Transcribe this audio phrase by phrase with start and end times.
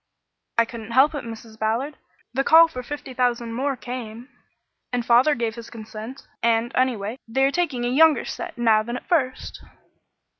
[0.57, 1.59] "I couldn't help it, Mrs.
[1.59, 1.95] Ballard.
[2.33, 4.29] The call for fifty thousand more came,
[4.91, 8.97] and father gave his consent; and, anyway, they are taking a younger set now than
[8.97, 9.63] at first."